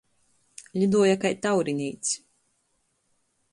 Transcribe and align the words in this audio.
Liduoja 0.79 1.15
kai 1.25 1.31
taurineits. 1.43 2.09